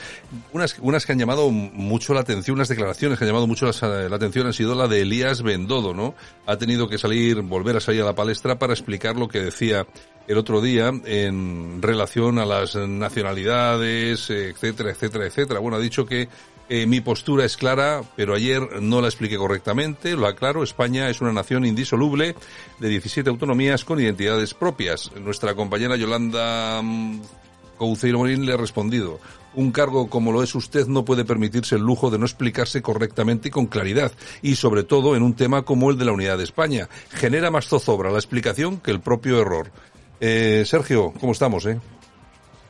Unas, 0.54 0.78
unas 0.80 1.04
que 1.04 1.12
han 1.12 1.18
llamado 1.18 1.50
mucho 1.50 2.14
la 2.14 2.20
atención, 2.20 2.54
unas 2.54 2.68
declaraciones 2.68 3.18
que 3.18 3.26
han 3.26 3.28
llamado 3.28 3.46
mucho 3.46 3.66
la, 3.66 4.08
la, 4.08 4.16
atención 4.16 4.46
han 4.46 4.54
sido 4.54 4.74
la 4.74 4.88
de 4.88 5.02
Elías 5.02 5.42
Bendodo, 5.42 5.92
¿no? 5.92 6.14
Ha 6.46 6.56
tenido 6.56 6.88
que 6.88 6.96
salir, 6.96 7.42
volver 7.42 7.76
a 7.76 7.80
salir 7.80 8.00
a 8.00 8.06
la 8.06 8.14
palestra 8.14 8.58
para 8.58 8.72
explicar 8.72 9.16
lo 9.16 9.28
que 9.28 9.40
decía 9.40 9.86
el 10.26 10.38
otro 10.38 10.62
día 10.62 10.90
en 11.04 11.82
relación 11.82 12.38
a 12.38 12.46
las 12.46 12.76
nacionalidades, 12.76 14.30
etcétera, 14.30 14.90
etcétera, 14.90 15.26
etcétera. 15.26 15.60
Bueno, 15.60 15.76
ha 15.76 15.80
dicho 15.80 16.06
que 16.06 16.30
eh, 16.68 16.86
mi 16.86 17.00
postura 17.00 17.44
es 17.44 17.56
clara, 17.56 18.02
pero 18.16 18.34
ayer 18.34 18.82
no 18.82 19.00
la 19.00 19.06
expliqué 19.06 19.36
correctamente. 19.36 20.16
Lo 20.16 20.26
aclaro, 20.26 20.64
España 20.64 21.08
es 21.08 21.20
una 21.20 21.25
nación 21.32 21.64
indisoluble 21.64 22.34
de 22.78 22.88
17 22.88 23.28
autonomías 23.28 23.84
con 23.84 24.00
identidades 24.00 24.54
propias. 24.54 25.10
Nuestra 25.20 25.54
compañera 25.54 25.96
Yolanda 25.96 26.80
mm, 26.82 27.20
Couceiro 27.76 28.18
Morín 28.18 28.46
le 28.46 28.52
ha 28.52 28.56
respondido. 28.56 29.20
Un 29.54 29.72
cargo 29.72 30.08
como 30.08 30.32
lo 30.32 30.42
es 30.42 30.54
usted 30.54 30.86
no 30.86 31.04
puede 31.04 31.24
permitirse 31.24 31.76
el 31.76 31.82
lujo 31.82 32.10
de 32.10 32.18
no 32.18 32.26
explicarse 32.26 32.82
correctamente 32.82 33.48
y 33.48 33.50
con 33.50 33.66
claridad, 33.66 34.12
y 34.42 34.56
sobre 34.56 34.82
todo 34.82 35.16
en 35.16 35.22
un 35.22 35.34
tema 35.34 35.62
como 35.62 35.90
el 35.90 35.96
de 35.96 36.04
la 36.04 36.12
unidad 36.12 36.36
de 36.38 36.44
España. 36.44 36.88
Genera 37.10 37.50
más 37.50 37.66
zozobra 37.66 38.10
la 38.10 38.18
explicación 38.18 38.78
que 38.78 38.90
el 38.90 39.00
propio 39.00 39.40
error. 39.40 39.70
Eh, 40.20 40.64
Sergio, 40.66 41.12
¿cómo 41.18 41.32
estamos, 41.32 41.64
eh? 41.66 41.78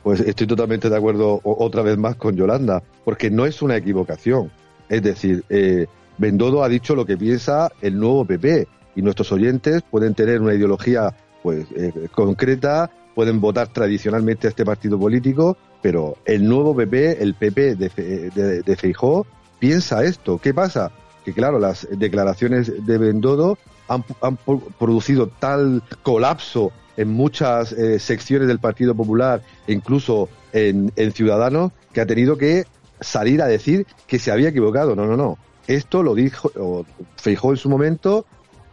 Pues 0.03 0.21
estoy 0.21 0.47
totalmente 0.47 0.89
de 0.89 0.95
acuerdo 0.95 1.41
otra 1.43 1.81
vez 1.81 1.97
más 1.97 2.15
con 2.15 2.35
Yolanda, 2.35 2.81
porque 3.03 3.29
no 3.29 3.45
es 3.45 3.61
una 3.61 3.75
equivocación. 3.75 4.49
Es 4.87 5.03
decir, 5.03 5.43
eh, 5.49 5.87
Bendodo 6.17 6.63
ha 6.63 6.69
dicho 6.69 6.95
lo 6.95 7.05
que 7.05 7.17
piensa 7.17 7.71
el 7.81 7.99
nuevo 7.99 8.25
PP 8.25 8.67
y 8.95 9.01
nuestros 9.01 9.31
oyentes 9.31 9.83
pueden 9.89 10.13
tener 10.13 10.41
una 10.41 10.53
ideología 10.53 11.15
pues 11.43 11.67
eh, 11.75 12.09
concreta, 12.11 12.89
pueden 13.15 13.39
votar 13.39 13.67
tradicionalmente 13.67 14.47
a 14.47 14.49
este 14.49 14.65
partido 14.65 14.99
político, 14.99 15.57
pero 15.81 16.17
el 16.25 16.47
nuevo 16.47 16.75
PP, 16.75 17.21
el 17.21 17.35
PP 17.35 17.75
de, 17.75 18.31
de, 18.33 18.61
de 18.61 18.75
Feijó, 18.75 19.25
piensa 19.59 20.03
esto. 20.03 20.39
¿Qué 20.39 20.53
pasa? 20.53 20.91
Que 21.23 21.33
claro, 21.33 21.59
las 21.59 21.87
declaraciones 21.91 22.85
de 22.85 22.97
Bendodo 22.97 23.57
han, 23.87 24.03
han 24.21 24.37
producido 24.37 25.27
tal 25.27 25.83
colapso 26.03 26.71
en 26.97 27.09
muchas 27.09 27.71
eh, 27.71 27.99
secciones 27.99 28.47
del 28.47 28.59
Partido 28.59 28.95
Popular 28.95 29.41
incluso 29.67 30.29
en, 30.51 30.91
en, 30.95 31.11
Ciudadanos 31.11 31.71
que 31.93 32.01
ha 32.01 32.05
tenido 32.05 32.37
que 32.37 32.65
salir 32.99 33.41
a 33.41 33.47
decir 33.47 33.85
que 34.07 34.19
se 34.19 34.31
había 34.31 34.49
equivocado. 34.49 34.95
No, 34.95 35.05
no, 35.05 35.15
no. 35.15 35.37
Esto 35.67 36.03
lo 36.03 36.15
dijo 36.15 36.85
Feijó 37.17 37.51
en 37.51 37.57
su 37.57 37.69
momento 37.69 38.25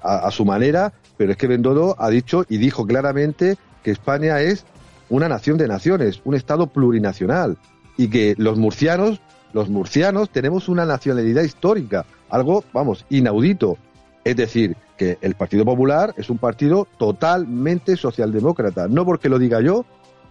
a, 0.02 0.26
a 0.26 0.30
su 0.30 0.44
manera, 0.44 0.92
pero 1.16 1.32
es 1.32 1.38
que 1.38 1.46
Bendodo 1.46 1.96
ha 1.98 2.08
dicho 2.10 2.44
y 2.48 2.58
dijo 2.58 2.86
claramente 2.86 3.56
que 3.82 3.90
España 3.90 4.40
es 4.40 4.64
una 5.08 5.28
nación 5.28 5.58
de 5.58 5.68
naciones, 5.68 6.20
un 6.24 6.34
Estado 6.34 6.66
plurinacional 6.66 7.58
y 7.96 8.08
que 8.08 8.34
los 8.38 8.58
murcianos, 8.58 9.20
los 9.52 9.68
murcianos 9.68 10.30
tenemos 10.30 10.68
una 10.68 10.84
nacionalidad 10.84 11.42
histórica, 11.42 12.04
algo, 12.28 12.64
vamos, 12.72 13.04
inaudito. 13.10 13.78
Es 14.24 14.36
decir, 14.36 14.76
que 14.96 15.18
el 15.20 15.34
Partido 15.34 15.64
Popular 15.64 16.14
es 16.16 16.30
un 16.30 16.38
partido 16.38 16.88
totalmente 16.98 17.96
socialdemócrata, 17.96 18.88
no 18.88 19.04
porque 19.04 19.28
lo 19.28 19.38
diga 19.38 19.60
yo, 19.60 19.84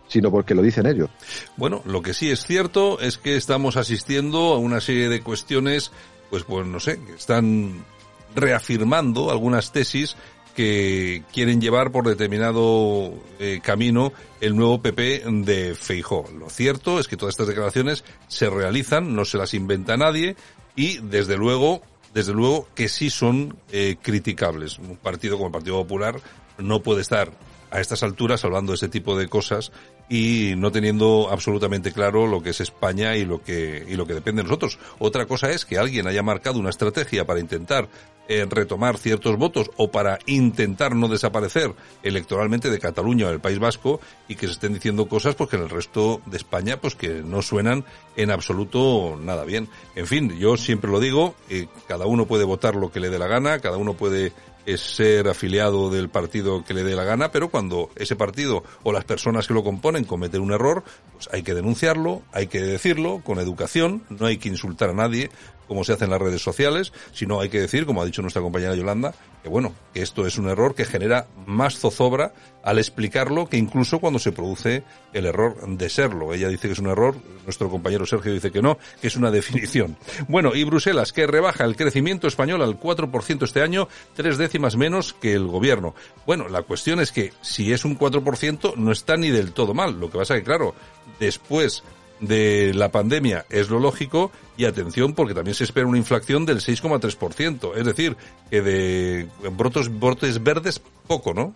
sino 0.08 0.32
porque 0.32 0.56
lo 0.56 0.62
dicen 0.62 0.86
ellos. 0.86 1.10
Bueno, 1.58 1.82
lo 1.86 2.02
que 2.02 2.14
sí 2.14 2.32
es 2.32 2.44
cierto 2.46 3.00
es 3.00 3.18
que 3.18 3.36
estamos 3.36 3.78
asistiendo 3.78 4.54
a 4.54 4.58
una 4.58 4.82
serie 4.82 5.10
de 5.10 5.22
cuestiones, 5.22 5.92
pues, 6.34 6.46
pues 6.46 6.66
no 6.66 6.80
sé, 6.80 7.00
están 7.16 7.86
reafirmando 8.34 9.30
algunas 9.30 9.72
tesis 9.72 10.16
que 10.56 11.22
quieren 11.32 11.62
llevar 11.62 11.92
por 11.92 12.08
determinado 12.08 13.14
eh, 13.38 13.60
camino 13.64 14.14
el 14.42 14.56
nuevo 14.56 14.82
PP 14.82 15.26
de 15.28 15.76
Feijó. 15.76 16.26
Lo 16.36 16.50
cierto 16.50 17.00
es 17.00 17.08
que 17.08 17.18
todas 17.18 17.34
estas 17.34 17.50
declaraciones 17.50 18.04
se 18.30 18.50
realizan, 18.50 19.16
no 19.16 19.26
se 19.26 19.38
las 19.38 19.54
inventa 19.54 19.96
nadie 19.96 20.36
y 20.76 20.98
desde 21.04 21.38
luego 21.38 21.84
desde 22.16 22.34
luego 22.34 22.68
que 22.74 22.90
sí 22.90 23.12
son 23.12 23.56
eh, 23.72 23.98
criticables. 24.02 24.80
Un 24.80 24.98
partido 24.98 25.36
como 25.36 25.50
el 25.50 25.54
Partido 25.54 25.84
Popular 25.84 26.20
no 26.58 26.82
puede 26.82 27.02
estar 27.02 27.32
a 27.74 27.80
estas 27.80 28.04
alturas 28.04 28.46
hablando 28.46 28.72
de 28.72 28.76
ese 28.76 28.88
tipo 28.88 29.18
de 29.18 29.28
cosas 29.28 29.72
y 30.08 30.54
no 30.58 30.72
teniendo 30.72 31.30
absolutamente 31.32 31.92
claro 31.92 32.28
lo 32.28 32.44
que 32.44 32.52
es 32.52 32.62
España 32.62 33.16
y 33.16 33.26
lo 33.26 33.42
que 33.42 33.84
y 33.88 33.96
lo 33.96 34.06
que 34.06 34.14
depende 34.14 34.44
de 34.44 34.48
nosotros. 34.48 34.78
Otra 35.00 35.26
cosa 35.26 35.50
es 35.50 35.66
que 35.66 35.80
alguien 35.80 36.08
haya 36.08 36.22
marcado 36.22 36.60
una 36.60 36.70
estrategia 36.70 37.26
para 37.26 37.40
intentar 37.40 37.90
eh, 38.30 38.46
retomar 38.48 38.98
ciertos 38.98 39.38
votos 39.38 39.72
o 39.76 39.92
para 39.92 40.20
intentar 40.28 40.96
no 40.96 41.08
desaparecer 41.08 41.74
electoralmente 42.04 42.70
de 42.70 42.80
Cataluña 42.80 43.26
o 43.26 43.30
del 43.30 43.42
País 43.42 43.58
Vasco 43.58 44.00
y 44.28 44.36
que 44.36 44.46
se 44.46 44.54
estén 44.54 44.74
diciendo 44.74 45.08
cosas 45.08 45.34
pues 45.34 45.50
que 45.50 45.56
en 45.56 45.64
el 45.64 45.70
resto 45.70 46.22
de 46.28 46.38
España 46.38 46.80
pues 46.80 46.96
que 46.96 47.10
no 47.24 47.42
suenan 47.42 47.86
en 48.16 48.30
absoluto 48.30 49.18
nada 49.20 49.46
bien. 49.46 49.68
En 49.96 50.06
fin, 50.06 50.38
yo 50.38 50.58
siempre 50.58 50.92
lo 50.92 51.00
digo, 51.00 51.34
eh, 51.50 51.66
cada 51.88 52.06
uno 52.06 52.28
puede 52.28 52.44
votar 52.44 52.76
lo 52.76 52.92
que 52.92 53.00
le 53.00 53.10
dé 53.10 53.18
la 53.18 53.28
gana, 53.28 53.60
cada 53.60 53.78
uno 53.78 53.96
puede 53.96 54.32
es 54.66 54.82
ser 54.82 55.28
afiliado 55.28 55.90
del 55.90 56.10
partido 56.10 56.64
que 56.64 56.74
le 56.74 56.84
dé 56.84 56.96
la 56.96 57.04
gana, 57.04 57.32
pero 57.32 57.50
cuando 57.50 57.90
ese 57.96 58.16
partido 58.16 58.64
o 58.84 58.92
las 58.92 59.06
personas 59.06 59.48
que 59.48 59.54
lo 59.54 59.64
componen 59.64 60.04
cometen 60.04 60.42
un 60.42 60.54
error, 60.54 60.84
pues 61.14 61.30
hay 61.32 61.44
que 61.44 61.54
denunciarlo, 61.54 62.22
hay 62.32 62.48
que 62.48 62.62
decirlo 62.62 63.22
con 63.24 63.40
educación, 63.40 64.04
no 64.10 64.26
hay 64.26 64.38
que 64.38 64.50
insultar 64.50 64.90
a 64.90 64.94
nadie, 64.94 65.30
como 65.68 65.84
se 65.84 65.94
hace 65.94 66.06
en 66.06 66.12
las 66.12 66.22
redes 66.22 66.42
sociales, 66.42 66.94
sino 67.14 67.40
hay 67.40 67.50
que 67.50 67.60
decir, 67.60 67.86
como 67.86 68.02
ha 68.02 68.06
dicho 68.06 68.22
nuestra 68.22 68.42
compañera 68.42 68.76
Yolanda, 68.76 69.14
que 69.42 69.50
bueno, 69.50 69.74
que 69.94 70.02
esto 70.02 70.26
es 70.26 70.38
un 70.38 70.50
error 70.50 70.74
que 70.74 70.86
genera 70.86 71.28
más 71.46 71.78
zozobra 71.78 72.34
al 72.64 72.80
explicarlo 72.80 73.50
que 73.50 73.58
incluso 73.58 74.00
cuando 74.00 74.18
se 74.18 74.32
produce 74.32 74.84
el 75.12 75.26
error 75.26 75.68
de 75.68 75.90
serlo. 75.90 76.34
Ella 76.34 76.48
dice 76.48 76.68
que 76.68 76.74
es 76.74 76.80
un 76.80 76.88
error, 76.88 77.16
nuestro 77.44 77.70
compañero 77.70 78.06
Sergio 78.06 78.34
dice 78.34 78.52
que 78.52 78.62
no, 78.62 78.78
que 79.02 79.08
es 79.08 79.16
una 79.16 79.32
definición. 79.32 79.98
Bueno, 80.28 80.56
y 80.56 80.64
Bruselas, 80.64 81.12
que 81.12 81.28
rebaja 81.28 81.66
el 81.66 81.76
crecimiento 81.76 82.28
español 82.28 82.62
al 82.62 82.80
4% 82.80 83.44
este 83.44 83.62
año, 83.62 83.88
tres 84.16 84.38
décimas 84.38 84.78
menos 84.78 85.14
que 85.14 85.34
el 85.34 85.46
gobierno. 85.46 85.94
Bueno, 86.26 86.48
la 86.48 86.64
cuestión 86.64 87.00
es 87.00 87.12
que 87.12 87.34
si 87.42 87.74
es 87.74 87.84
un 87.84 88.00
4% 88.00 88.76
no 88.76 88.92
está 88.92 89.18
ni 89.18 89.30
del 89.30 89.52
todo 89.52 89.74
mal. 89.74 90.00
Lo 90.00 90.10
que 90.10 90.18
pasa 90.18 90.36
que, 90.36 90.44
claro, 90.44 90.74
después 91.20 91.84
de 92.20 92.74
la 92.74 92.90
pandemia 92.90 93.46
es 93.50 93.70
lo 93.70 93.80
lógico 93.80 94.32
y 94.56 94.66
atención 94.66 95.14
porque 95.14 95.34
también 95.34 95.56
se 95.56 95.64
espera 95.64 95.88
una 95.88 95.98
inflación 95.98 96.46
del 96.46 96.60
6,3%. 96.60 97.76
Es 97.76 97.86
decir, 97.86 98.16
que 98.50 98.62
de 98.62 99.28
brotos, 99.56 100.00
brotes 100.00 100.42
verdes 100.42 100.82
poco, 101.08 101.34
¿no? 101.34 101.54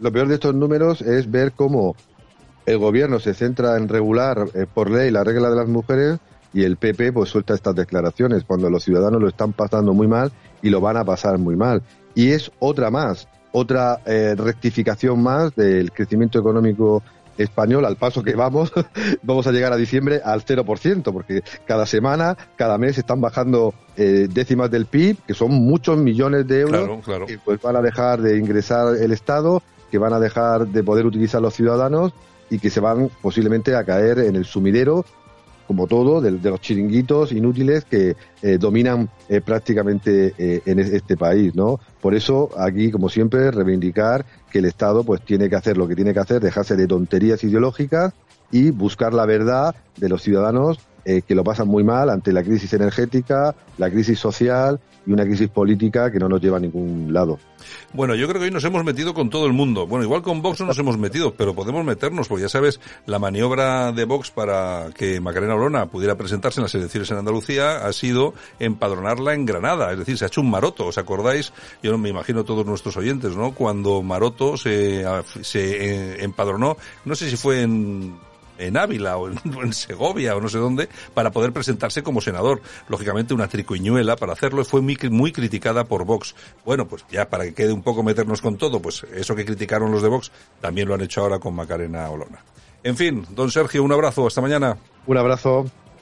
Lo 0.00 0.10
peor 0.12 0.28
de 0.28 0.34
estos 0.34 0.54
números 0.54 1.02
es 1.02 1.30
ver 1.30 1.52
cómo 1.52 1.94
el 2.66 2.78
gobierno 2.78 3.20
se 3.20 3.34
centra 3.34 3.76
en 3.76 3.88
regular 3.88 4.46
eh, 4.54 4.66
por 4.72 4.90
ley 4.90 5.10
la 5.10 5.22
regla 5.22 5.50
de 5.50 5.56
las 5.56 5.68
mujeres 5.68 6.18
y 6.52 6.64
el 6.64 6.76
PP 6.76 7.12
pues 7.12 7.30
suelta 7.30 7.54
estas 7.54 7.74
declaraciones 7.74 8.44
cuando 8.44 8.70
los 8.70 8.84
ciudadanos 8.84 9.20
lo 9.20 9.28
están 9.28 9.52
pasando 9.52 9.92
muy 9.92 10.06
mal 10.06 10.32
y 10.62 10.70
lo 10.70 10.80
van 10.80 10.96
a 10.96 11.04
pasar 11.04 11.38
muy 11.38 11.56
mal. 11.56 11.82
Y 12.14 12.30
es 12.30 12.50
otra 12.60 12.90
más, 12.90 13.28
otra 13.52 14.00
eh, 14.06 14.34
rectificación 14.36 15.22
más 15.22 15.54
del 15.56 15.92
crecimiento 15.92 16.38
económico 16.38 17.02
español, 17.38 17.84
al 17.84 17.96
paso 17.96 18.22
que 18.22 18.34
vamos, 18.34 18.72
vamos 19.22 19.46
a 19.46 19.52
llegar 19.52 19.72
a 19.72 19.76
diciembre 19.76 20.20
al 20.24 20.44
0%, 20.44 21.12
porque 21.12 21.42
cada 21.66 21.86
semana, 21.86 22.36
cada 22.56 22.78
mes 22.78 22.98
están 22.98 23.20
bajando 23.20 23.74
eh, 23.96 24.28
décimas 24.30 24.70
del 24.70 24.86
PIB, 24.86 25.18
que 25.26 25.34
son 25.34 25.52
muchos 25.52 25.98
millones 25.98 26.46
de 26.46 26.60
euros, 26.60 26.80
claro, 26.80 27.00
claro. 27.00 27.26
que 27.26 27.38
pues 27.38 27.60
van 27.60 27.76
a 27.76 27.82
dejar 27.82 28.20
de 28.20 28.38
ingresar 28.38 28.96
el 28.96 29.12
Estado, 29.12 29.62
que 29.90 29.98
van 29.98 30.12
a 30.12 30.20
dejar 30.20 30.66
de 30.66 30.82
poder 30.82 31.06
utilizar 31.06 31.40
los 31.40 31.54
ciudadanos 31.54 32.12
y 32.50 32.58
que 32.58 32.70
se 32.70 32.80
van 32.80 33.10
posiblemente 33.22 33.74
a 33.74 33.84
caer 33.84 34.18
en 34.18 34.36
el 34.36 34.44
sumidero 34.44 35.04
como 35.66 35.86
todo, 35.86 36.20
de, 36.20 36.32
de, 36.32 36.50
los 36.50 36.60
chiringuitos 36.60 37.32
inútiles 37.32 37.84
que 37.84 38.16
eh, 38.42 38.58
dominan 38.58 39.08
eh, 39.28 39.40
prácticamente 39.40 40.34
eh, 40.38 40.62
en 40.66 40.78
este 40.78 41.16
país, 41.16 41.54
¿no? 41.54 41.80
Por 42.00 42.14
eso, 42.14 42.50
aquí, 42.58 42.90
como 42.90 43.08
siempre, 43.08 43.50
reivindicar 43.50 44.24
que 44.50 44.58
el 44.58 44.66
Estado 44.66 45.04
pues 45.04 45.22
tiene 45.22 45.48
que 45.48 45.56
hacer 45.56 45.76
lo 45.76 45.88
que 45.88 45.96
tiene 45.96 46.12
que 46.12 46.20
hacer, 46.20 46.40
dejarse 46.40 46.76
de 46.76 46.86
tonterías 46.86 47.42
ideológicas 47.44 48.12
y 48.50 48.70
buscar 48.70 49.14
la 49.14 49.26
verdad 49.26 49.74
de 49.96 50.08
los 50.08 50.22
ciudadanos 50.22 50.78
eh, 51.04 51.22
que 51.22 51.34
lo 51.34 51.44
pasan 51.44 51.68
muy 51.68 51.84
mal 51.84 52.10
ante 52.10 52.32
la 52.32 52.42
crisis 52.42 52.72
energética, 52.72 53.54
la 53.78 53.90
crisis 53.90 54.18
social 54.18 54.80
y 55.06 55.12
una 55.12 55.24
crisis 55.24 55.48
política 55.48 56.10
que 56.10 56.18
no 56.18 56.28
nos 56.28 56.40
lleva 56.40 56.56
a 56.56 56.60
ningún 56.60 57.12
lado. 57.12 57.38
Bueno, 57.92 58.14
yo 58.14 58.26
creo 58.26 58.40
que 58.40 58.46
hoy 58.46 58.50
nos 58.50 58.64
hemos 58.64 58.84
metido 58.84 59.14
con 59.14 59.30
todo 59.30 59.46
el 59.46 59.52
mundo. 59.52 59.86
Bueno, 59.86 60.04
igual 60.04 60.22
con 60.22 60.42
Vox 60.42 60.60
no 60.60 60.66
nos 60.66 60.78
hemos 60.78 60.98
metido, 60.98 61.34
pero 61.34 61.54
podemos 61.54 61.84
meternos, 61.84 62.28
porque 62.28 62.42
ya 62.42 62.48
sabes, 62.48 62.80
la 63.06 63.18
maniobra 63.18 63.92
de 63.92 64.04
Vox 64.04 64.30
para 64.30 64.88
que 64.94 65.20
Macarena 65.20 65.54
Olona 65.54 65.86
pudiera 65.86 66.16
presentarse 66.16 66.60
en 66.60 66.64
las 66.64 66.74
elecciones 66.74 67.10
en 67.10 67.18
Andalucía 67.18 67.86
ha 67.86 67.92
sido 67.92 68.34
empadronarla 68.58 69.34
en 69.34 69.46
Granada. 69.46 69.92
Es 69.92 69.98
decir, 69.98 70.18
se 70.18 70.24
ha 70.24 70.28
hecho 70.28 70.40
un 70.40 70.50
maroto. 70.50 70.86
¿Os 70.86 70.98
acordáis? 70.98 71.52
Yo 71.82 71.92
no 71.92 71.98
me 71.98 72.08
imagino 72.08 72.44
todos 72.44 72.66
nuestros 72.66 72.96
oyentes, 72.96 73.36
¿no? 73.36 73.52
Cuando 73.52 74.02
Maroto 74.02 74.56
se, 74.56 75.04
se 75.42 75.60
eh, 75.60 76.24
empadronó, 76.24 76.76
no 77.04 77.14
sé 77.14 77.30
si 77.30 77.36
fue 77.36 77.62
en 77.62 78.16
en 78.58 78.76
Ávila 78.76 79.16
o 79.16 79.28
en, 79.62 79.72
Segovia 79.72 80.36
o 80.36 80.40
no 80.40 80.48
sé 80.48 80.58
dónde 80.58 80.88
para 81.14 81.30
poder 81.30 81.52
presentarse 81.52 82.02
como 82.02 82.20
senador. 82.20 82.60
Lógicamente 82.88 83.34
una 83.34 83.48
tricuñuela 83.48 84.16
para 84.16 84.32
hacerlo 84.32 84.64
fue 84.64 84.80
muy, 84.80 84.96
muy 85.10 85.32
criticada 85.32 85.84
por 85.84 86.04
Vox. 86.04 86.34
Bueno, 86.64 86.86
pues 86.86 87.04
ya 87.10 87.28
para 87.28 87.44
que 87.44 87.54
quede 87.54 87.72
un 87.72 87.82
poco 87.82 88.02
meternos 88.02 88.40
con 88.40 88.56
todo, 88.56 88.80
pues 88.80 89.04
eso 89.14 89.34
que 89.34 89.44
criticaron 89.44 89.90
los 89.90 90.02
de 90.02 90.08
Vox 90.08 90.30
también 90.60 90.88
lo 90.88 90.94
han 90.94 91.00
hecho 91.00 91.22
ahora 91.22 91.38
con 91.38 91.54
Macarena 91.54 92.08
Olona. 92.10 92.44
En 92.82 92.96
fin, 92.96 93.26
don 93.30 93.50
Sergio, 93.50 93.82
un 93.82 93.92
abrazo, 93.92 94.26
hasta 94.26 94.42
mañana. 94.42 94.76
Un 95.06 95.16
abrazo. 95.16 95.64